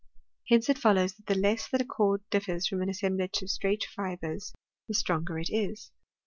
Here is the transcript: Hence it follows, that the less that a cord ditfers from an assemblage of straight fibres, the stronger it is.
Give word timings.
Hence 0.49 0.67
it 0.67 0.79
follows, 0.79 1.13
that 1.13 1.27
the 1.27 1.35
less 1.39 1.69
that 1.69 1.79
a 1.81 1.85
cord 1.85 2.23
ditfers 2.31 2.67
from 2.67 2.81
an 2.81 2.89
assemblage 2.89 3.43
of 3.43 3.51
straight 3.51 3.83
fibres, 3.83 4.51
the 4.87 4.95
stronger 4.95 5.37
it 5.37 5.51
is. 5.51 5.91